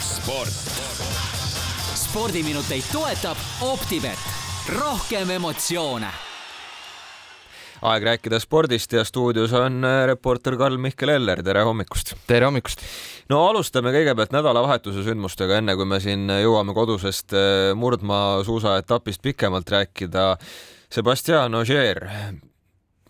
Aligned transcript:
sport. 0.00 0.48
spordiminuteid 1.94 2.84
toetab 2.92 3.36
Optibet, 3.60 4.18
rohkem 4.78 5.30
emotsioone 5.30 6.10
aeg 7.82 8.04
rääkida 8.04 8.40
spordist 8.42 8.92
ja 8.92 9.04
stuudios 9.06 9.52
on 9.54 9.84
äh, 9.86 10.06
reporter 10.10 10.56
Karl-Mihkel 10.58 11.12
Eller, 11.14 11.42
tere 11.46 11.62
hommikust! 11.62 12.14
tere 12.26 12.48
hommikust! 12.48 12.82
no 13.30 13.44
alustame 13.46 13.92
kõigepealt 13.94 14.34
nädalavahetuse 14.34 15.04
sündmustega, 15.06 15.60
enne 15.60 15.76
kui 15.78 15.86
me 15.86 16.00
siin 16.02 16.26
jõuame 16.42 16.74
kodusest 16.74 17.36
äh, 17.38 17.70
murdmaasuusaetapist 17.78 19.22
pikemalt 19.22 19.70
rääkida. 19.70 20.34
Sebastian 20.90 21.54
Ogier, 21.54 22.06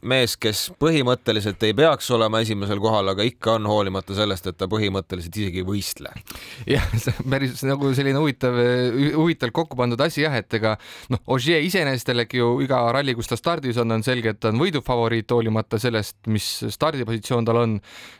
mees, 0.07 0.37
kes 0.41 0.69
põhimõtteliselt 0.79 1.63
ei 1.67 1.75
peaks 1.77 2.09
olema 2.15 2.41
esimesel 2.45 2.81
kohal, 2.83 3.11
aga 3.13 3.25
ikka 3.27 3.57
on, 3.57 3.67
hoolimata 3.71 4.15
sellest, 4.17 4.47
et 4.51 4.59
ta 4.59 4.69
põhimõtteliselt 4.71 5.35
isegi 5.41 5.63
ei 5.63 5.67
võistle. 5.67 6.13
jah, 6.69 6.85
see 7.01 7.15
on 7.15 7.31
päris 7.33 7.63
nagu 7.67 7.91
selline 7.97 8.21
huvitav, 8.21 8.59
huvitavalt 9.17 9.57
kokku 9.57 9.79
pandud 9.79 10.01
asi 10.05 10.23
jah, 10.23 10.37
et 10.39 10.55
ega 10.59 10.77
noh, 11.13 11.23
Ogier 11.35 11.65
iseenesest 11.65 12.13
jällegi 12.13 12.41
ju 12.41 12.51
iga 12.65 12.81
ralli, 12.95 13.15
kus 13.19 13.31
ta 13.31 13.39
stardis 13.39 13.81
on, 13.83 13.97
on 13.97 14.05
selge, 14.07 14.35
et 14.35 14.41
ta 14.43 14.53
on 14.53 14.63
võidufavoriit, 14.63 15.29
hoolimata 15.35 15.81
sellest, 15.83 16.19
mis 16.31 16.47
stardipositsioon 16.75 17.49
tal 17.49 17.63
on. 17.65 17.79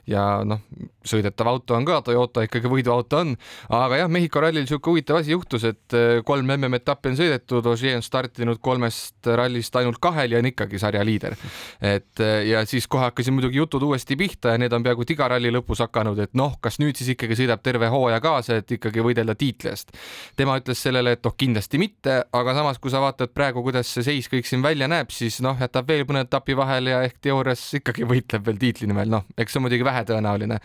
ja 0.09 0.25
noh, 0.47 0.65
sõidetav 1.07 1.49
auto 1.51 1.77
on 1.77 1.87
ka, 1.89 2.01
Toyota 2.05 2.45
ikkagi 2.47 2.71
võiduauto 2.71 3.23
on, 3.23 3.35
aga 3.77 4.03
jah, 4.03 4.11
Mehhiko 4.13 4.43
rallil 4.43 4.65
niisugune 4.65 4.99
huvitav 4.99 5.21
asi 5.21 5.35
juhtus, 5.35 5.65
et 5.69 5.97
eh, 5.97 6.21
kolm 6.27 6.49
MM-etappi 6.57 7.13
on 7.13 7.19
sõidetud, 7.21 7.67
Ogier 7.71 7.99
on 7.99 8.05
startinud 8.05 8.61
kolmest 8.65 9.29
rallist 9.29 9.77
ainult 9.79 10.01
kahel 10.03 10.35
ja 10.35 10.43
on 10.43 10.49
ikkagi 10.51 10.81
sarja 10.81 11.05
liider 11.07 11.37
et 11.81 12.23
äh, 12.23 12.43
ja 12.49 12.65
siis 12.69 12.89
kohe 12.91 13.09
hakkasid 13.09 13.35
muidugi 13.35 13.61
jutud 13.61 13.83
uuesti 13.87 14.17
pihta 14.17 14.55
ja 14.55 14.61
need 14.61 14.73
on 14.73 14.85
peaaegu 14.87 15.07
iga 15.09 15.29
ralli 15.33 15.53
lõpus 15.55 15.83
hakanud, 15.85 16.19
et 16.25 16.35
noh, 16.39 16.57
kas 16.65 16.79
nüüd 16.83 16.99
siis 16.99 17.13
ikkagi 17.15 17.39
sõidab 17.43 17.63
terve 17.65 17.91
hooaja 17.93 18.21
kaasa, 18.25 18.59
et 18.61 18.77
ikkagi 18.79 19.05
võidelda 19.05 19.37
tiitli 19.39 19.71
eest. 19.73 19.95
tema 20.37 20.59
ütles 20.61 20.83
sellele, 20.83 21.17
et 21.17 21.25
noh, 21.25 21.35
kindlasti 21.39 21.81
mitte, 21.81 22.21
aga 22.33 22.55
samas, 22.59 22.81
kui 22.83 22.93
sa 22.93 23.03
vaatad 23.05 23.33
praegu, 23.35 23.63
kuidas 23.67 23.91
see 23.93 24.07
seis 24.07 24.29
kõik 24.33 24.49
siin 24.49 24.63
välja 24.65 24.89
näeb, 24.91 25.13
siis 25.15 25.41
noh, 25.45 25.57
jätab 25.61 25.89
veel 25.89 26.05
mõne 26.09 26.25
etapi 26.27 26.57
vahele 26.59 26.95
ja 26.95 27.03
ehk 27.07 27.19
teoorias 27.25 27.65
ikkagi 27.81 28.07
võitleb 28.13 28.47
veel 28.47 28.61
tiitli 28.61 28.91
nimel, 28.91 29.11
noh, 29.19 29.27
eks 29.37 29.55
see 29.55 29.63
on 29.63 29.69
muidugi 29.69 29.87
vähetõenäoline. 29.89 30.61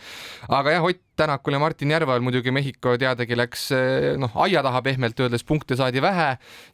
aga 0.48 0.78
jah, 0.78 0.84
Ott 0.84 1.02
Tänakul 1.16 1.54
ja 1.54 1.58
Martin 1.62 1.90
Järval 1.90 2.22
muidugi 2.26 2.50
Mehhiko 2.50 2.96
teadagi 2.98 3.36
läks 3.38 3.68
noh, 4.18 4.32
aia 4.42 4.64
taha 4.66 4.80
pehmelt 4.82 5.20
öeldes, 5.22 5.44
punkte 5.46 5.76
saadi 5.78 6.02
vähe 6.02 6.32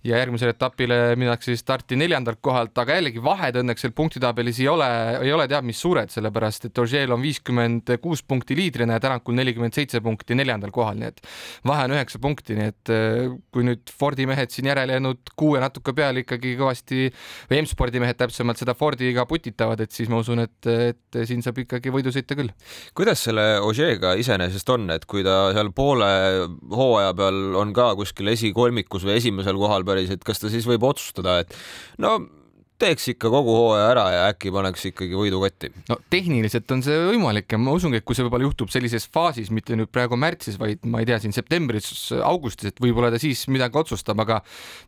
ja 0.08 0.20
järgmisele 0.23 0.55
etapile 0.55 0.97
minnakse 1.20 1.51
siis 1.51 1.61
starti 1.61 1.98
neljandalt 2.01 2.41
kohalt, 2.41 2.73
aga 2.81 2.97
jällegi 2.97 3.20
vahed 3.20 3.58
õnneks 3.61 3.84
seal 3.84 3.92
punktitabelis 4.21 4.61
ei 4.61 4.69
ole, 4.69 4.89
ei 5.25 5.33
ole 5.33 5.47
teab 5.49 5.65
mis 5.65 5.79
suured, 5.81 6.11
sellepärast 6.13 6.69
et 6.69 6.79
Ogier 6.79 7.11
on 7.13 7.23
viiskümmend 7.23 7.91
kuus 8.03 8.23
punkti 8.23 8.57
liidrina 8.57 8.99
ja 8.99 9.01
Tänakul 9.01 9.35
nelikümmend 9.35 9.75
seitse 9.75 10.01
punkti 10.01 10.37
neljandal 10.37 10.71
kohal, 10.71 10.99
nii 11.01 11.09
et 11.09 11.21
vahe 11.67 11.87
on 11.89 11.95
üheksa 11.97 12.21
punkti, 12.21 12.57
nii 12.59 12.69
et 12.71 12.93
eh, 12.93 13.31
kui 13.53 13.65
nüüd 13.67 13.93
Fordi 14.01 14.27
mehed 14.29 14.53
siin 14.53 14.69
järele 14.71 14.97
jäänud 14.97 15.33
kuu 15.37 15.55
ja 15.57 15.65
natuke 15.65 15.95
peale 15.97 16.25
ikkagi 16.25 16.55
kõvasti 16.59 17.09
või 17.51 17.63
M-spordi 17.63 18.03
mehed 18.03 18.19
täpsemalt 18.21 18.61
seda 18.61 18.75
Fordiga 18.77 19.27
putitavad, 19.29 19.81
et 19.81 19.95
siis 19.95 20.11
ma 20.13 20.21
usun, 20.21 20.45
et, 20.45 20.71
et 20.71 21.21
siin 21.29 21.45
saab 21.45 21.63
ikkagi 21.65 21.93
võidu 21.93 22.13
sõita 22.15 22.37
küll. 22.39 22.53
kuidas 22.97 23.25
selle 23.29 23.47
ise 23.73 23.93
iseenesest 24.21 24.75
on, 24.75 24.89
et 24.95 25.07
kui 25.09 25.25
ta 25.27 25.53
seal 25.57 25.73
poole 25.77 26.11
hooaja 26.71 27.15
peal 27.17 27.57
on 27.61 27.73
ka 27.77 27.93
kuskil 27.98 28.33
esikolmikus 28.35 29.07
või 29.07 29.19
esimesel 29.21 29.59
kohal 29.61 29.87
päris, 29.89 30.13
et 30.13 30.25
kas 30.27 30.43
ta 30.43 30.53
siis 30.53 30.69
võib 30.69 30.85
otsustada, 30.91 31.41
et 31.45 31.57
no 32.03 32.19
teeks 32.81 33.11
ikka 33.12 33.31
kogu 33.33 33.55
hooaja 33.55 33.89
ära 33.91 34.05
ja 34.14 34.23
äkki 34.31 34.53
paneks 34.55 34.86
ikkagi 34.91 35.17
võidu 35.17 35.41
kotti. 35.42 35.70
no 35.91 35.98
tehniliselt 36.12 36.70
on 36.75 36.83
see 36.84 36.97
võimalik 37.11 37.53
ja 37.53 37.61
ma 37.61 37.75
usungi, 37.77 38.00
et 38.00 38.06
kui 38.06 38.17
see 38.17 38.25
võib-olla 38.27 38.48
juhtub 38.48 38.73
sellises 38.73 39.06
faasis, 39.12 39.50
mitte 39.55 39.77
nüüd 39.78 39.91
praegu 39.92 40.19
märtsis, 40.20 40.59
vaid 40.61 40.84
ma 40.89 41.03
ei 41.03 41.08
tea, 41.08 41.20
siin 41.23 41.34
septembris, 41.36 41.91
augustis, 42.25 42.73
et 42.73 42.81
võib-olla 42.83 43.12
ta 43.12 43.20
siis 43.23 43.45
midagi 43.53 43.81
otsustab, 43.81 44.23
aga 44.25 44.41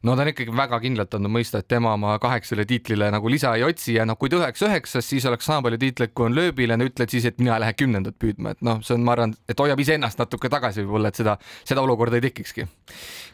no 0.07 0.17
ta 0.17 0.25
on 0.25 0.33
ikkagi 0.33 0.55
väga 0.57 0.81
kindlalt 0.85 1.17
andnud 1.19 1.35
mõista, 1.37 1.61
et 1.63 1.69
tema 1.71 1.95
oma 1.99 2.17
kaheksale 2.23 2.67
tiitlile 2.69 3.11
nagu 3.13 3.33
lisa 3.33 3.55
ei 3.59 3.67
otsi 3.67 3.99
ja 3.99 4.07
noh, 4.09 4.19
kui 4.21 4.33
ta 4.33 4.41
oleks 4.41 4.65
üheksas, 4.67 5.09
siis 5.09 5.27
oleks 5.29 5.49
sama 5.49 5.67
palju 5.69 5.81
tiitleid, 5.83 6.15
kui 6.17 6.29
on 6.29 6.37
lööbil 6.37 6.73
ja 6.73 6.81
no 6.81 6.89
ütled 6.89 7.13
siis, 7.13 7.27
et 7.29 7.41
mina 7.43 7.57
ei 7.59 7.67
lähe 7.67 7.77
kümnendat 7.79 8.19
püüdma, 8.23 8.57
et 8.57 8.65
noh, 8.65 8.81
see 8.87 8.97
on, 8.97 9.05
ma 9.07 9.17
arvan, 9.17 9.37
et 9.51 9.61
hoiab 9.61 9.81
iseennast 9.83 10.21
natuke 10.23 10.51
tagasi 10.53 10.87
võib-olla, 10.87 11.13
et 11.13 11.21
seda, 11.21 11.37
seda 11.69 11.85
olukorda 11.85 12.19
ei 12.19 12.27
tekikski. 12.29 12.67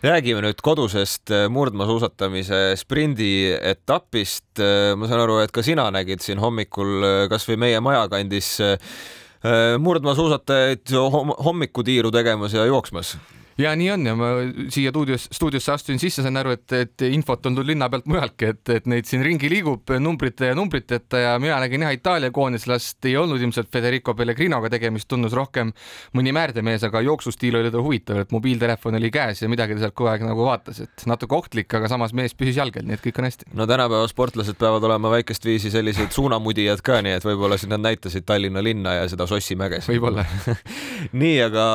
räägime 0.02 0.42
nüüd 0.44 0.60
kodusest 0.64 1.32
murdmaasuusatamise 1.52 2.60
sprindi 2.78 3.30
etapist 3.54 4.47
et 4.58 4.64
äh, 4.64 4.96
ma 4.98 5.08
saan 5.08 5.22
aru, 5.22 5.38
et 5.42 5.54
ka 5.54 5.62
sina 5.64 5.88
nägid 5.94 6.22
siin 6.24 6.42
hommikul 6.42 7.06
äh, 7.06 7.22
kasvõi 7.30 7.58
meie 7.60 7.80
maja 7.84 8.06
kandis 8.10 8.56
äh, 8.64 8.76
murdmaasuusatajaid 9.78 10.90
hommikutiiru 11.46 12.10
tegemas 12.14 12.56
ja 12.56 12.64
jooksmas 12.66 13.14
ja 13.58 13.72
nii 13.76 13.90
on 13.90 14.06
ja 14.06 14.14
ma 14.18 14.28
siia 14.70 14.92
stuudios, 14.92 15.26
stuudiosse 15.34 15.72
astusin 15.74 16.00
sisse, 16.00 16.22
sain 16.22 16.38
aru, 16.38 16.54
et, 16.54 16.74
et 16.76 17.04
infot 17.10 17.46
on 17.48 17.56
tulnud 17.56 17.66
linna 17.66 17.88
pealt 17.90 18.06
mujaltki, 18.10 18.52
et, 18.52 18.62
et 18.76 18.86
neid 18.90 19.08
siin 19.08 19.24
ringi 19.26 19.50
liigub 19.50 19.90
numbrite 19.98 20.52
ja 20.52 20.56
numbriteta 20.58 21.22
ja 21.22 21.32
mina 21.42 21.58
nägin 21.62 21.84
jah, 21.86 21.94
Itaalia 21.96 22.30
koondislast 22.34 23.08
ei 23.10 23.16
olnud 23.18 23.42
ilmselt 23.42 23.70
Federico 23.72 24.14
Pellegrinoga 24.18 24.70
tegemist, 24.70 25.08
tundus 25.10 25.34
rohkem 25.36 25.72
mõni 26.16 26.34
määrdemees, 26.36 26.86
aga 26.86 27.02
jooksustiil 27.06 27.58
oli 27.58 27.72
tal 27.74 27.82
huvitav, 27.86 28.22
et 28.22 28.34
mobiiltelefon 28.34 28.98
oli 29.00 29.10
käes 29.14 29.42
ja 29.42 29.50
midagi 29.50 29.76
ta 29.76 29.86
sealt 29.86 29.96
kogu 29.98 30.12
aeg 30.12 30.26
nagu 30.28 30.46
vaatas, 30.46 30.82
et 30.86 31.06
natuke 31.10 31.34
ohtlik, 31.38 31.74
aga 31.74 31.90
samas 31.90 32.14
mees 32.14 32.36
püsis 32.38 32.60
jalgel, 32.60 32.86
nii 32.86 32.98
et 32.98 33.04
kõik 33.08 33.18
on 33.18 33.28
hästi. 33.28 33.50
no 33.58 33.66
tänapäeva 33.70 34.06
sportlased 34.10 34.58
peavad 34.60 34.86
olema 34.86 35.10
väikest 35.16 35.44
viisi 35.48 35.72
sellised 35.74 36.14
suunamudijad 36.14 36.84
ka, 36.86 37.02
nii 37.02 37.18
et 37.18 37.26
võib-olla 37.26 37.58
siis 37.58 37.72
nad 37.72 37.82
näitasid 37.82 38.26
Tallinna 38.28 38.62
linna 38.62 38.94
ja 39.00 39.10
seda 39.10 39.26
Sossimäge. 39.26 39.82
võib-olla 39.88 40.24
nii, 41.22 41.36
aga 41.48 41.66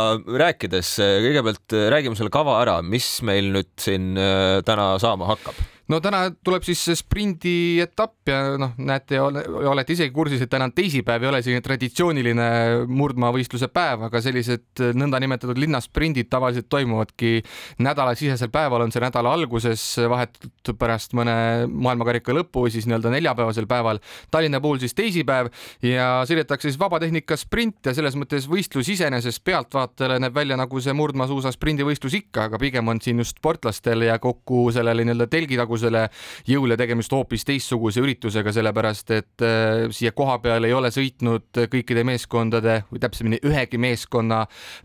rääkides 0.45 0.95
kõigepealt 1.27 1.72
räägime 1.73 2.17
selle 2.19 2.33
kava 2.33 2.59
ära, 2.61 2.79
mis 2.85 3.07
meil 3.25 3.51
nüüd 3.55 3.71
siin 3.81 4.13
äh, 4.19 4.61
täna 4.67 4.93
saama 5.01 5.33
hakkab 5.33 5.59
no 5.91 5.99
täna 6.03 6.23
tuleb 6.45 6.63
siis 6.63 6.81
sprindi 6.95 7.81
etapp 7.83 8.29
ja 8.29 8.55
noh, 8.59 8.71
näete, 8.79 9.19
olete 9.19 9.95
isegi 9.95 10.13
kursis, 10.15 10.43
et 10.43 10.51
täna 10.51 10.69
on 10.69 10.73
teisipäev, 10.75 11.25
ei 11.25 11.29
ole 11.29 11.41
selline 11.43 11.63
traditsiooniline 11.65 12.47
murdmaavõistluse 12.87 13.67
päev, 13.73 14.05
aga 14.07 14.21
sellised 14.23 14.83
nõndanimetatud 14.95 15.59
linnasprindid 15.59 16.29
tavaliselt 16.31 16.69
toimuvadki 16.71 17.41
nädalasisesel 17.83 18.51
päeval, 18.53 18.85
on 18.85 18.93
see 18.95 19.03
nädala 19.03 19.33
alguses, 19.35 19.83
vahetult 20.09 20.71
pärast 20.79 21.17
mõne 21.17 21.35
maailmakarika 21.67 22.35
lõppu 22.35 22.65
või 22.65 22.73
siis 22.73 22.87
nii-öelda 22.87 23.11
neljapäevasel 23.13 23.67
päeval. 23.69 23.99
Tallinna 24.31 24.63
puhul 24.63 24.79
siis 24.81 24.95
teisipäev 24.95 25.51
ja 25.83 26.07
sõidetakse 26.29 26.69
siis 26.69 26.79
vabatehnika 26.79 27.37
sprint 27.39 27.91
ja 27.91 27.95
selles 27.97 28.15
mõttes 28.19 28.47
võistlus 28.49 28.87
iseenesest 28.95 29.43
pealtvaatajale 29.43 30.21
näeb 30.23 30.35
välja 30.35 30.57
nagu 30.59 30.79
see 30.83 30.95
murdmaasuusa 30.95 31.51
sprindivõistlus 31.53 32.15
ikka, 32.21 32.47
aga 32.47 32.61
pigem 32.61 32.87
on 32.87 33.03
siin 33.03 33.19
just 33.19 33.41
sportlastel 33.43 34.07
ja 34.07 34.17
kokku 34.23 34.69
sellele 34.73 35.03
nii-öelda 35.03 35.27
telgi 35.31 35.59
tagusele 35.59 35.72
praegusele 35.73 36.09
jõule 36.47 36.77
tegemist 36.77 37.11
hoopis 37.13 37.45
teistsuguse 37.47 38.01
üritusega, 38.03 38.51
sellepärast 38.53 39.11
et 39.15 39.43
äh, 39.43 39.89
siia 39.93 40.11
koha 40.13 40.37
peale 40.43 40.69
ei 40.69 40.73
ole 40.73 40.91
sõitnud 40.93 41.63
kõikide 41.71 42.03
meeskondade 42.05 42.83
või 42.91 43.01
täpsemini 43.01 43.39
ühegi 43.43 43.79
meeskonna 43.81 44.43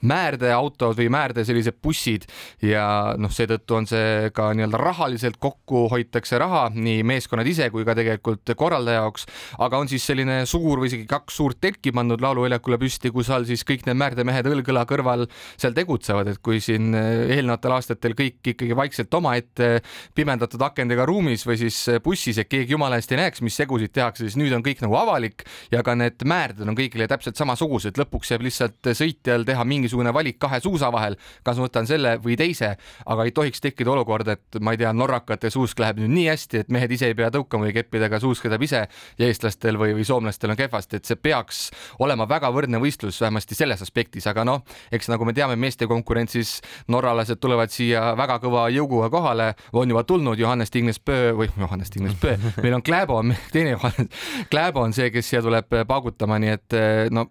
määrdeautod 0.08 0.96
või 0.98 1.08
määrde 1.12 1.44
sellised 1.44 1.78
bussid 1.82 2.26
ja 2.62 3.14
noh, 3.18 3.32
seetõttu 3.32 3.76
on 3.78 3.88
see 3.88 4.30
ka 4.34 4.50
nii-öelda 4.54 4.80
rahaliselt 4.80 5.38
kokku 5.40 5.86
hoitakse 5.92 6.38
raha 6.40 6.68
nii 6.74 7.02
meeskonnad 7.06 7.46
ise 7.48 7.68
kui 7.70 7.84
ka 7.84 7.96
tegelikult 7.98 8.54
korraldaja 8.56 9.02
jaoks, 9.02 9.26
aga 9.58 9.78
on 9.82 9.90
siis 9.90 10.06
selline 10.08 10.40
suur 10.48 10.80
või 10.80 10.90
isegi 10.90 11.06
kaks 11.08 11.36
suurt 11.38 11.60
telki 11.60 11.92
pandud 11.92 12.22
lauluväljakule 12.24 12.80
püsti, 12.80 13.12
kus 13.12 13.30
all 13.34 13.46
siis 13.48 13.64
kõik 13.68 13.86
need 13.86 13.98
määrdemehed 14.00 14.48
õlg-õla 14.48 14.86
kõrval 14.88 15.26
seal 15.58 15.76
tegutsevad, 15.76 16.32
et 16.32 16.42
kui 16.42 16.62
siin 16.64 16.94
äh, 16.96 17.28
eelnevatel 17.36 17.76
aastatel 17.76 18.16
kõik 18.18 18.54
ikkagi 18.54 18.76
vaikselt 18.78 19.14
omaette 19.18 19.78
pimendatud 20.16 20.62
akende 20.64 20.77
akendega 20.78 21.08
ruumis 21.08 21.42
või 21.42 21.58
siis 21.58 21.76
bussis, 22.04 22.38
et 22.38 22.46
keegi 22.46 22.76
jumala 22.76 23.00
eest 23.00 23.10
ei 23.10 23.18
näeks, 23.18 23.42
mis 23.42 23.56
segusid 23.58 23.90
tehakse, 23.94 24.22
siis 24.22 24.36
nüüd 24.38 24.52
on 24.54 24.62
kõik 24.62 24.78
nagu 24.84 24.94
avalik 24.94 25.42
ja 25.72 25.82
ka 25.82 25.96
need 25.98 26.22
määrded 26.28 26.68
on 26.68 26.76
kõigile 26.78 27.08
täpselt 27.10 27.38
samasugused, 27.40 27.98
lõpuks 27.98 28.30
jääb 28.30 28.44
lihtsalt 28.46 28.90
sõitjal 28.94 29.42
teha 29.48 29.64
mingisugune 29.66 30.12
valik 30.14 30.38
kahe 30.38 30.60
suusa 30.62 30.92
vahel, 30.94 31.18
kas 31.42 31.58
ma 31.58 31.66
võtan 31.66 31.88
selle 31.90 32.14
või 32.22 32.36
teise, 32.38 32.76
aga 33.06 33.26
ei 33.26 33.34
tohiks 33.34 33.62
tekkida 33.64 33.90
olukord, 33.90 34.30
et 34.30 34.60
ma 34.62 34.74
ei 34.76 34.78
tea, 34.78 34.92
norrakate 34.94 35.50
suusk 35.50 35.82
läheb 35.82 35.98
nüüd 36.04 36.14
nii 36.14 36.28
hästi, 36.30 36.62
et 36.62 36.70
mehed 36.74 36.94
ise 36.94 37.10
ei 37.10 37.18
pea 37.18 37.32
tõukama 37.34 37.66
või 37.66 37.74
keppidega, 37.74 38.22
suusk 38.22 38.46
sõidab 38.46 38.62
ise 38.62 38.84
ja 38.86 39.26
eestlastel 39.26 39.80
või, 39.80 39.96
või 39.98 40.06
soomlastel 40.06 40.54
on 40.54 40.60
kehvasti, 40.60 41.02
et 41.02 41.10
see 41.10 41.18
peaks 41.18 41.64
olema 41.98 42.28
väga 42.30 42.52
võrdne 42.54 42.78
võistlus 42.82 43.18
vähemasti 43.24 43.58
selles 43.58 43.82
aspektis, 43.82 44.30
aga 44.30 44.46
noh, 44.46 44.62
eks 44.94 45.10
nagu 45.10 45.26
me 45.26 45.34
teame, 45.34 45.58
meeste 45.58 45.90
konkurentsis 45.90 46.58
norralased 46.88 47.42
tulevad 47.42 47.74
siia 47.74 48.12
väga 48.18 48.38
kõva 48.46 48.68
jõuguga 48.70 49.10
kohale, 49.10 49.50
on 49.72 49.90
juba 49.90 50.04
tulnud, 50.06 50.38
Johannes 50.38 50.67
Johannes 50.68 50.70
Tingnes-Pöö 50.70 51.32
või 51.36 51.48
Johannes 51.62 51.90
Tingnes-Pöö, 51.90 52.36
meil 52.62 52.74
on 52.74 52.82
Kläbo 52.82 53.22
teine 53.52 53.70
Johannes, 53.70 54.08
Kläbo 54.50 54.82
on 54.84 54.92
see, 54.92 55.10
kes 55.10 55.28
siia 55.28 55.42
tuleb 55.42 55.72
paugutama, 55.88 56.38
nii 56.38 56.54
et 56.54 56.76
eh, 56.76 57.08
no 57.10 57.28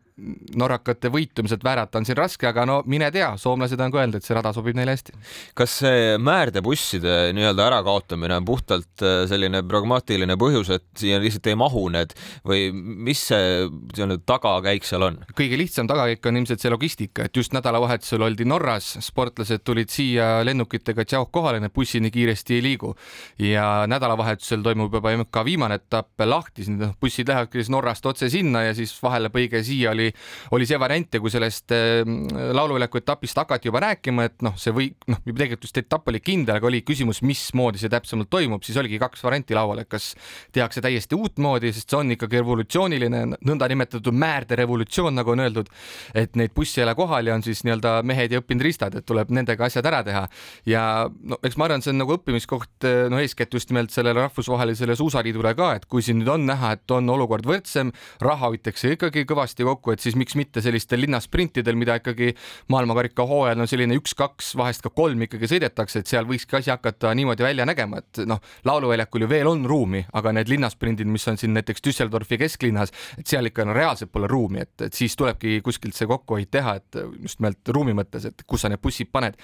norrakate 0.57 1.11
võitumiselt 1.13 1.63
väärata 1.63 1.99
on 1.99 2.05
siin 2.07 2.17
raske, 2.17 2.47
aga 2.49 2.65
no 2.65 2.79
mine 2.89 3.09
tea, 3.13 3.29
soomlased 3.37 3.81
on 3.83 3.93
ka 3.93 4.01
öelnud, 4.01 4.17
et 4.17 4.25
see 4.25 4.35
rada 4.37 4.49
sobib 4.55 4.77
neile 4.77 4.95
hästi. 4.95 5.13
kas 5.57 5.75
see 5.83 6.15
määrdebusside 6.21 7.17
nii-öelda 7.37 7.67
ärakaotamine 7.69 8.39
on 8.39 8.47
puhtalt 8.47 9.03
äh, 9.05 9.19
selline 9.29 9.61
pragmaatiline 9.67 10.37
põhjus, 10.41 10.71
et 10.73 10.87
siia 10.97 11.19
lihtsalt 11.21 11.51
ei 11.51 11.59
mahu 11.59 11.83
need 11.93 12.15
või 12.47 12.71
mis 12.73 13.21
see 13.29 13.67
nii-öelda 13.67 14.19
tagakäik 14.25 14.87
seal 14.89 15.05
on? 15.05 15.19
kõige 15.37 15.59
lihtsam 15.61 15.89
tagakäik 15.89 16.25
on 16.25 16.41
ilmselt 16.41 16.65
see 16.65 16.73
logistika, 16.73 17.27
et 17.27 17.37
just 17.37 17.53
nädalavahetusel 17.53 18.25
oldi 18.25 18.47
Norras, 18.49 18.95
sportlased 19.05 19.61
tulid 19.67 19.93
siia 19.93 20.41
lennukitega 20.47 21.05
tšauh 21.05 21.29
kohale, 21.31 21.61
need 21.61 21.75
bussid 21.75 22.01
nii 22.05 22.13
kiiresti 22.13 22.57
ei 22.57 22.65
liigu 22.65 22.95
ja 23.43 23.85
nädalavahetusel 23.89 24.65
toimub 24.65 24.97
juba 24.97 25.13
ka 25.31 25.45
viimane 25.45 25.77
etapp 25.77 26.25
lahti, 26.25 26.65
siis 26.65 26.97
bussid 27.01 27.29
lähevadki 27.29 27.61
siis 27.61 27.71
Norrast 27.73 28.05
otse 28.09 28.29
sinna 28.33 28.63
ja 28.65 28.73
siis 28.77 28.95
vahelepõige 29.03 29.61
siia 29.65 29.91
oli, 29.93 30.06
oli 30.55 30.67
see 30.69 30.79
variant 30.79 31.13
ja 31.13 31.21
kui 31.23 31.31
sellest 31.33 31.73
ehm, 31.75 32.27
lauluväljaku 32.57 33.01
etapist 33.01 33.37
hakati 33.37 33.71
juba 33.71 33.81
rääkima, 33.87 34.27
et 34.29 34.45
noh, 34.45 34.55
see 34.59 34.73
või 34.75 34.89
noh, 35.11 35.21
tegelikult 35.25 35.67
just 35.67 35.79
etapp 35.81 36.07
oli 36.11 36.21
kindel, 36.23 36.57
aga 36.57 36.69
oli 36.69 36.83
küsimus, 36.87 37.21
mismoodi 37.25 37.81
see 37.81 37.91
täpsemalt 37.91 38.29
toimub, 38.33 38.63
siis 38.65 38.77
oligi 38.79 38.99
kaks 39.01 39.23
varianti 39.25 39.57
laual, 39.57 39.81
et 39.83 39.91
kas 39.91 40.13
tehakse 40.55 40.83
täiesti 40.83 41.17
uutmoodi, 41.17 41.71
sest 41.75 41.91
see 41.91 41.99
on 41.99 42.15
ikkagi 42.15 42.41
revolutsiooniline 42.41 43.23
nõndanimetatud 43.35 44.15
määrde 44.15 44.57
revolutsioon, 44.59 45.17
nagu 45.17 45.33
on 45.33 45.43
öeldud, 45.45 45.71
et 46.17 46.35
neid 46.39 46.53
busse 46.55 46.81
ei 46.81 46.87
ole 46.87 46.95
kohal 46.97 47.29
ja 47.29 47.35
on 47.37 47.45
siis 47.45 47.63
nii-öelda 47.67 47.99
mehed 48.07 48.33
ja 48.33 48.41
õppinud 48.41 48.65
ristad, 48.65 48.95
et 48.97 49.05
tuleb 49.07 49.31
nendega 49.33 49.67
asjad 49.67 49.85
ära 49.89 50.03
teha. 50.07 50.25
ja 50.65 50.83
no 51.07 51.39
eks 51.43 51.57
ma 51.57 51.67
arvan, 51.67 51.83
see 51.83 51.93
on 51.93 52.01
nagu 52.01 52.15
õppimiskoht, 52.17 52.87
no 53.11 53.19
eeskätt 53.21 53.53
just 53.53 53.71
nimelt 53.71 53.93
sellele 53.93 54.27
rahvusvahelisele 54.27 54.95
suusaliidule 54.97 55.53
ka, 55.57 55.73
et 55.79 55.87
kui 55.89 56.05
siin 56.05 56.21
nüüd 56.21 56.31
on 56.33 56.47
näha, 56.49 56.75
et 56.77 56.95
on 56.95 57.09
olukord 57.13 57.47
võrdsem, 57.47 57.91
raha 58.23 58.51
hoitakse 58.51 58.95
ikkagi 58.95 59.25
kõvasti 59.29 59.67
kokku, 59.67 59.93
et 59.97 60.05
siis 60.05 60.17
miks 60.19 60.37
mitte 60.37 60.61
sellistel 60.63 61.01
linnasprintidel, 61.03 61.77
mida 61.79 61.97
ikkagi 61.99 62.31
maailmakarika 62.73 63.25
hooajal 63.27 63.63
on 63.63 63.69
selline 63.69 63.97
üks-kaks, 63.97 64.53
vahest 64.59 64.85
ka 64.85 64.91
kolm 64.93 65.25
ikkagi 65.25 65.49
sõidetakse, 65.49 66.03
et 66.03 66.11
seal 66.11 66.27
võikski 66.29 66.59
asi 66.59 66.71
hakata 66.73 67.13
niimoodi 67.17 67.45
välja 67.45 67.65
nägema, 67.67 68.01
et 68.03 68.21
noh, 68.29 68.41
lauluväljakul 68.67 69.25
ju 69.25 69.31
veel 69.31 69.49
on 69.49 69.65
ruumi, 69.67 70.03
aga 70.17 70.33
need 70.37 70.51
linnasprindid, 70.51 71.09
mis 71.09 71.25
on 71.31 71.39
siin 71.39 71.55
näiteks 71.57 71.83
Düsseldorfi 71.87 72.39
kesklinnas, 72.41 72.93
et 73.17 73.27
seal 73.29 73.49
ikka 73.49 73.65
no 73.67 73.75
reaalselt 73.77 74.13
pole 74.13 74.29
ruumi, 74.29 74.61
et, 74.65 74.75
et 74.87 74.97
siis 74.97 75.15
tulebki 75.17 75.59
kuskilt 75.65 75.97
see 75.97 76.09
kokkuhoid 76.09 76.51
teha, 76.53 76.77
et 76.81 76.99
just 77.23 77.41
nimelt 77.41 77.73
ruumi 77.73 77.95
mõttes, 77.97 78.27
et 78.29 78.45
kus 78.47 78.63
sa 78.63 78.71
need 78.71 78.83
bussid 78.83 79.11
paned. 79.11 79.37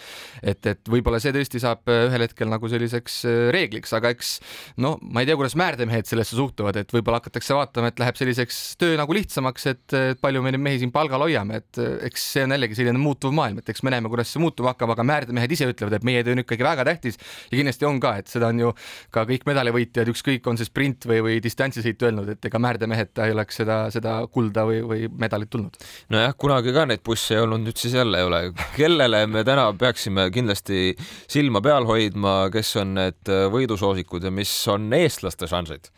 et, 0.43 0.65
et 0.69 0.89
võib-olla 0.89 1.19
see 1.23 1.33
tõesti 1.35 1.61
saab 1.63 1.89
ühel 1.89 2.25
hetkel 2.25 2.49
nagu 2.51 2.69
selliseks 2.69 3.23
reegliks, 3.53 3.93
aga 3.97 4.11
eks 4.13 4.35
no 4.83 4.95
ma 5.01 5.23
ei 5.23 5.29
tea, 5.29 5.37
kuidas 5.39 5.57
määrdemehed 5.59 6.07
sellesse 6.09 6.37
suhtuvad, 6.37 6.77
et 6.81 6.93
võib-olla 6.93 7.21
hakatakse 7.21 7.55
vaatama, 7.57 7.91
et 7.91 8.01
läheb 8.01 8.19
selliseks 8.19 8.61
töö 8.81 8.97
nagu 8.99 9.15
lihtsamaks, 9.15 9.67
et 9.71 9.97
palju 10.21 10.42
me 10.43 10.53
neid 10.53 10.63
mehi 10.63 10.81
siin 10.81 10.91
palgal 10.93 11.23
hoiame, 11.25 11.61
et 11.61 11.79
eks 12.09 12.25
see 12.35 12.45
on 12.47 12.55
jällegi 12.55 12.77
selline 12.77 12.99
muutuv 13.01 13.33
maailm, 13.35 13.61
et 13.61 13.71
eks 13.73 13.83
me 13.85 13.93
näeme, 13.93 14.11
kuidas 14.11 14.31
see 14.33 14.41
muutuma 14.43 14.73
hakkab, 14.73 14.93
aga 14.95 15.05
määrdemehed 15.07 15.55
ise 15.55 15.67
ütlevad, 15.69 15.97
et 15.97 16.07
meie 16.07 16.23
töö 16.25 16.35
on 16.35 16.43
ikkagi 16.43 16.65
väga 16.65 16.85
tähtis 16.87 17.19
ja 17.19 17.57
kindlasti 17.57 17.87
on 17.87 17.99
ka, 18.03 18.15
et 18.21 18.31
seda 18.31 18.49
on 18.53 18.61
ju 18.63 18.73
ka 19.13 19.25
kõik 19.29 19.47
medalivõitjad, 19.49 20.11
ükskõik 20.13 20.47
on 20.51 20.59
see 20.59 20.69
sprint 20.69 21.07
või, 21.09 21.21
või 21.25 21.39
distantsisõit 21.43 22.07
öelnud, 22.07 22.33
et 22.35 22.49
ega 22.49 22.61
määrdemeheta 22.61 23.27
ei 23.27 23.35
oleks 23.35 23.61
seda, 23.61 23.79
seda 23.93 24.19
kulda 24.33 24.67
või, 24.69 24.81
või 24.87 25.09
medalit 25.25 25.51
tulnud. 25.53 25.79
nojah, 26.13 26.35
kunagi 26.37 26.75
ka 26.75 26.87
neid 26.89 27.03
busse 27.05 27.37
ei 27.37 27.43
olnud, 27.43 27.65
nüüd 27.67 27.79
siis 27.79 27.97
jälle 27.97 28.21
ei 28.21 28.29
ole. 28.29 28.41
kellele 28.77 29.25
me 29.27 29.45
täna 29.47 29.69
peaksime 29.79 30.29
kindlasti 30.33 30.93
silma 31.27 31.61
peal 31.63 31.87
hoidma, 31.89 32.35
kes 32.53 32.75
on 32.81 32.95
need 32.99 33.33
võidusoosikud 33.53 34.27
ja 34.27 34.33
mis 34.33 34.51
on 34.71 34.91
eestlaste 34.93 35.49
šansid? 35.49 35.91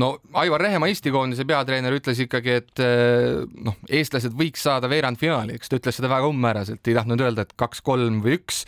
no 0.00 0.14
Aivar 0.38 0.62
Rehemaa 0.64 0.90
Eesti 0.90 1.12
koondise 1.14 1.44
peatreener 1.48 1.94
ütles 1.96 2.18
ikkagi, 2.24 2.56
et 2.62 2.82
eh, 2.82 3.42
noh, 3.66 3.76
eestlased 3.88 4.34
võiks 4.38 4.62
saada 4.66 4.90
veerandfinaali, 4.90 5.56
eks 5.58 5.72
ta 5.72 5.80
ütles 5.80 5.98
seda 5.98 6.10
väga 6.12 6.28
umbmääraselt, 6.30 6.82
ei 6.86 6.96
tahtnud 6.98 7.24
öelda, 7.24 7.46
et 7.46 7.54
kaks-kolm 7.58 8.20
või 8.24 8.36
üks, 8.38 8.62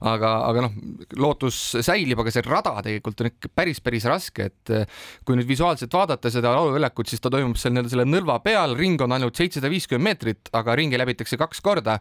aga, 0.00 0.34
aga 0.48 0.66
noh, 0.66 0.76
lootus 1.20 1.58
säilib, 1.80 2.20
aga 2.22 2.34
see 2.34 2.44
rada 2.46 2.76
tegelikult 2.84 3.24
on 3.24 3.30
ikka 3.32 3.52
päris, 3.54 3.82
päris 3.84 4.06
raske, 4.10 4.50
et 4.50 4.74
eh, 4.74 5.00
kui 5.26 5.38
nüüd 5.38 5.48
visuaalselt 5.48 5.94
vaadata 5.94 6.32
seda 6.32 6.54
lauluväljakut, 6.56 7.10
siis 7.10 7.22
ta 7.22 7.32
toimub 7.32 7.58
seal 7.60 7.74
nii-öelda 7.74 7.94
selle 7.94 8.06
nõlva 8.08 8.38
peal, 8.44 8.76
ring 8.78 9.00
on 9.02 9.16
ainult 9.16 9.38
seitsesada 9.38 9.72
viiskümmend 9.72 10.10
meetrit, 10.10 10.50
aga 10.56 10.74
ringi 10.78 10.98
läbitakse 10.98 11.38
kaks 11.40 11.62
korda 11.64 11.98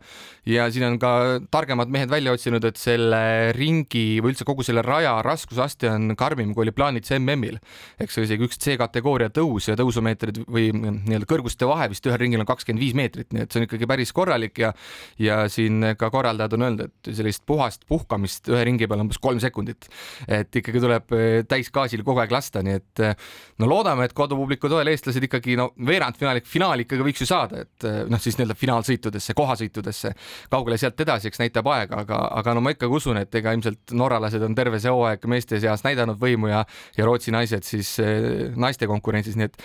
ja 0.50 0.68
siin 0.72 0.88
on 0.88 0.98
ka 1.02 1.12
targemad 1.52 1.92
mehed 1.92 2.12
välja 2.12 2.34
otsinud, 2.36 2.64
et 2.66 2.80
selle 2.80 3.52
ringi 3.56 4.20
või 4.24 4.34
üldse 4.34 4.48
kogu 4.48 4.66
selle 4.66 4.84
raja 4.86 5.18
raskusaste 5.26 5.90
on 5.92 6.16
karmim, 6.20 6.54
kui 6.56 6.66
oli 6.66 6.76
plaanid 6.76 7.08
MM-il. 7.20 7.60
eks 8.00 8.18
see 8.18 8.28
isegi 8.28 8.48
üks 8.48 8.60
C-kategooria 8.62 9.30
tõus 9.34 9.70
ja 9.70 9.78
tõusumeetrid 9.80 10.44
või 10.48 10.70
nii-öelda 10.74 11.30
kõrguste 11.30 11.68
vahe 11.70 11.90
vist 11.92 12.06
ühel 12.08 12.20
ringil 12.22 12.44
on 12.44 12.49
kakskümmend 12.50 12.84
viis 12.84 12.98
meetrit, 12.98 13.30
nii 13.34 13.46
et 13.46 13.54
see 13.54 13.62
on 13.62 13.68
ikkagi 13.70 13.90
päris 13.90 14.14
korralik 14.16 14.60
ja 14.66 14.74
ja 15.20 15.42
siin 15.52 15.94
ka 16.00 16.10
korraldajad 16.14 16.56
on 16.58 16.66
öelnud, 16.68 16.90
et 16.90 17.12
sellist 17.16 17.44
puhast 17.48 17.86
puhkamist 17.90 18.50
ühe 18.52 18.62
ringi 18.68 18.88
peal 18.90 19.04
umbes 19.04 19.20
kolm 19.22 19.40
sekundit. 19.42 19.88
et 20.28 20.56
ikkagi 20.56 20.82
tuleb 20.82 21.14
eh, 21.16 21.28
täisgaasil 21.50 22.04
kogu 22.06 22.24
aeg 22.24 22.34
lasta, 22.34 22.64
nii 22.66 22.78
et 22.80 23.04
eh, 23.06 23.28
no 23.60 23.70
loodame, 23.70 24.08
et 24.08 24.16
kodupubliku 24.18 24.70
toel 24.72 24.92
eestlased 24.92 25.26
ikkagi 25.26 25.58
no 25.60 25.70
veerandfinaali, 25.88 26.44
finaali 26.46 26.86
ikkagi 26.88 27.06
võiks 27.06 27.24
ju 27.24 27.30
saada, 27.30 27.64
et 27.66 27.88
eh, 27.88 28.02
noh, 28.10 28.22
siis 28.22 28.40
nii-öelda 28.40 28.58
finaalsõitudesse, 28.60 29.36
kohasõitudesse, 29.38 30.14
kaugele 30.54 30.80
sealt 30.82 31.00
edasi, 31.06 31.30
eks 31.30 31.44
näitab 31.44 31.70
aeg, 31.74 31.94
aga, 32.04 32.22
aga 32.42 32.58
no 32.58 32.66
ma 32.66 32.74
ikkagi 32.76 33.00
usun, 33.02 33.22
et 33.22 33.40
ega 33.40 33.54
ilmselt 33.56 33.96
norralased 33.98 34.44
on 34.46 34.58
terve 34.58 34.82
see 34.82 34.94
hooaeg 34.94 35.30
meeste 35.32 35.62
seas 35.62 35.86
näidanud 35.88 36.20
võimu 36.20 36.52
ja 36.52 36.66
ja 36.98 37.06
Rootsi 37.08 37.32
naised 37.32 37.64
siis 37.66 37.96
naiste 38.60 38.88
konkurentsis, 38.90 39.38
nii 39.40 39.48
et 39.50 39.58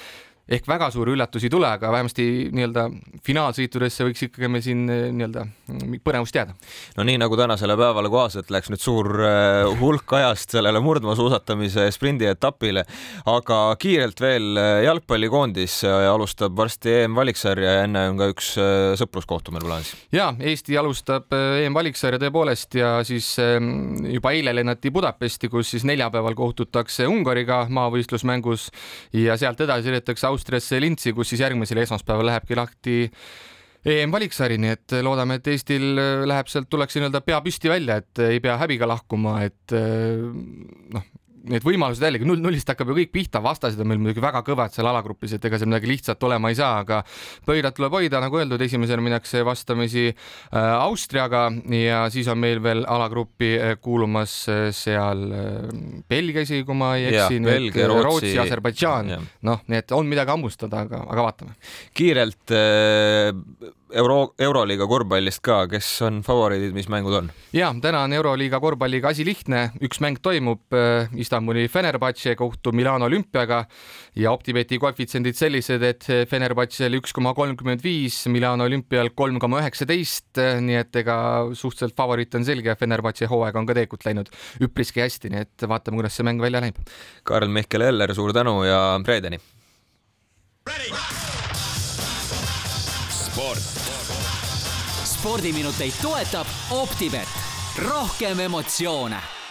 ehk 0.45 0.67
väga 0.69 0.91
suuri 0.93 1.15
üllatusi 1.15 1.49
ei 1.49 1.53
tule, 1.53 1.69
aga 1.73 1.89
vähemasti 1.93 2.25
nii-öelda 2.53 2.85
finaalsõitudesse 3.25 4.05
võiks 4.05 4.27
ikkagi 4.27 4.49
me 4.53 4.61
siin 4.65 4.83
eh, 4.93 5.07
nii-öelda 5.09 5.45
mm, 5.47 5.95
põnevust 6.05 6.37
jääda. 6.37 6.53
no 6.99 7.07
nii 7.09 7.17
nagu 7.23 7.39
tänasele 7.41 7.77
päevale 7.81 8.11
kohaselt 8.13 8.53
läks 8.53 8.69
nüüd 8.73 8.83
suur 8.83 9.09
eh, 9.25 9.65
hulk 9.81 10.13
ajast 10.19 10.53
sellele 10.57 10.83
murdmaasuusatamise 10.85 11.87
sprindietapile, 11.97 12.85
aga 13.33 13.61
kiirelt 13.81 14.21
veel 14.21 14.61
eh, 14.61 14.83
jalgpallikoondis 14.85 15.79
alustab 16.13 16.57
varsti 16.59 16.93
EM-valiksarja 17.05 17.79
ja 17.79 17.87
enne 17.89 18.05
on 18.11 18.21
ka 18.21 18.29
üks 18.35 18.53
sõpruskohtumine 19.01 19.65
plaanis. 19.65 19.95
ja 20.13 20.29
Eesti 20.45 20.77
alustab 20.77 21.33
EM-valiksarja 21.33 22.21
tõepoolest 22.21 22.77
ja 22.77 22.93
siis 23.07 23.33
juba 23.39 24.35
eile 24.37 24.53
lennati 24.61 24.93
Budapesti, 24.95 25.49
kus 25.49 25.73
siis 25.73 25.89
neljapäeval 25.89 26.37
kohtutakse 26.37 27.09
Ungariga 27.09 27.65
maavõistlusmängus 27.73 28.69
ja 29.17 29.39
sealt 29.41 29.65
edasi 29.65 29.89
sõidetakse 29.89 30.34
Austriasse 30.35 30.81
Lintsi, 30.83 31.15
kus 31.17 31.33
siis 31.33 31.45
järgmisel 31.45 31.81
esmaspäeval 31.85 32.33
lähebki 32.33 32.59
lahti 32.59 33.01
EM-valiksari, 33.85 34.57
nii 34.61 34.73
et 34.75 34.95
loodame, 35.05 35.39
et 35.39 35.51
Eestil 35.53 35.91
läheb 36.29 36.49
sealt, 36.49 36.71
tullakse 36.73 37.01
nii-öelda 37.01 37.21
pea 37.25 37.41
püsti 37.45 37.73
välja, 37.73 37.99
et 38.01 38.23
ei 38.27 38.41
pea 38.45 38.57
häbiga 38.61 38.89
lahkuma, 38.89 39.37
et 39.45 39.75
noh, 39.75 41.11
need 41.51 41.65
võimalused 41.65 42.05
jällegi 42.05 42.27
null 42.29 42.41
nullist 42.43 42.69
hakkab 42.71 42.91
ju 42.91 42.97
kõik 43.01 43.13
pihta, 43.15 43.43
vastased 43.45 43.81
on 43.81 43.89
meil 43.91 44.01
muidugi 44.01 44.23
väga 44.25 44.43
kõvad 44.47 44.75
seal 44.75 44.89
alagrupis, 44.91 45.37
et 45.37 45.45
ega 45.45 45.61
seal 45.61 45.71
midagi 45.71 45.91
lihtsat 45.91 46.27
olema 46.27 46.51
ei 46.53 46.59
saa, 46.59 46.81
aga 46.85 47.01
pöidlat 47.47 47.77
tuleb 47.77 47.97
hoida, 47.99 48.21
nagu 48.23 48.41
öeldud, 48.41 48.63
esimesena 48.65 49.05
minnakse 49.05 49.45
vastamisi 49.47 50.07
äh, 50.11 50.59
Austriaga 50.75 51.47
ja 51.75 52.05
siis 52.15 52.29
on 52.33 52.41
meil 52.41 52.63
veel 52.65 52.85
alagruppi 52.89 53.53
äh, 53.59 53.77
kuulumas 53.83 54.37
äh, 54.53 54.67
seal 54.75 55.27
Belgia 56.09 56.45
isegi, 56.47 56.65
kui 56.67 56.79
ma 56.79 56.95
ei 56.99 57.11
eksi, 57.13 57.41
Rootsi, 57.45 57.87
Rootsi, 58.09 58.35
Aserbaidžaan, 58.45 59.15
noh, 59.49 59.65
nii 59.69 59.83
et 59.83 59.97
on 59.97 60.09
midagi 60.09 60.35
hammustada, 60.35 60.85
aga, 60.89 61.05
aga 61.11 61.31
vaatame. 61.31 61.57
kiirelt 61.95 62.55
äh 62.55 63.73
euro, 63.93 64.35
Euroliiga 64.39 64.87
korvpallist 64.89 65.43
ka, 65.45 65.65
kes 65.71 65.89
on 66.07 66.21
favoriidid, 66.27 66.75
mis 66.77 66.89
mängud 66.93 67.17
on? 67.19 67.31
ja 67.55 67.71
täna 67.83 68.05
on 68.07 68.13
Euroliiga 68.17 68.61
korvpalliga 68.63 69.11
asi 69.13 69.27
lihtne, 69.27 69.67
üks 69.85 70.01
mäng 70.05 70.21
toimub 70.25 70.75
äh, 70.75 71.11
Istanbuli 71.21 71.67
Fenerbahce 71.73 72.35
kohtub 72.39 72.77
Milano 72.77 73.09
olümpiaga 73.11 73.65
ja 74.17 74.33
Optibeti 74.33 74.79
koefitsiendid 74.83 75.39
sellised, 75.39 75.83
et 75.83 76.07
Fenerbahce'l 76.31 76.99
üks 77.01 77.15
koma 77.17 77.35
kolmkümmend 77.37 77.85
viis, 77.85 78.23
Milano 78.33 78.69
olümpial 78.69 79.13
kolm 79.17 79.41
koma 79.43 79.61
üheksateist, 79.63 80.41
nii 80.65 80.81
et 80.81 81.03
ega 81.05 81.19
suhteliselt 81.53 81.97
favoriit 81.99 82.35
on 82.39 82.47
selge 82.47 82.77
Fenerbahce 82.81 83.29
hooaeg 83.31 83.59
on 83.59 83.69
ka 83.69 83.77
tegelikult 83.77 84.09
läinud 84.09 84.33
üpriski 84.65 85.05
hästi, 85.05 85.33
nii 85.35 85.45
et 85.47 85.69
vaatame, 85.69 86.01
kuidas 86.01 86.17
see 86.17 86.27
mäng 86.27 86.43
välja 86.43 86.63
näeb. 86.65 86.81
Karl-Mihkel 87.29 87.89
Eller, 87.91 88.15
suur 88.17 88.35
tänu 88.37 88.63
ja 88.67 88.81
reedeni! 89.07 89.43
Sport. 93.61 95.09
Spordiminuteid 95.09 95.93
toetab 96.01 96.47
Optibet, 96.71 97.29
rohkem 97.77 98.39
emotsioone 98.39 99.44